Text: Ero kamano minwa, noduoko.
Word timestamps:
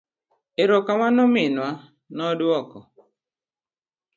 Ero 0.61 0.75
kamano 0.85 1.23
minwa, 1.33 1.69
noduoko. 2.15 2.79